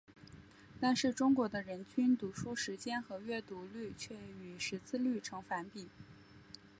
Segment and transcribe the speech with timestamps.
[0.79, 5.89] 但是中国的人均读书时间的阅读率却与识字率呈反比。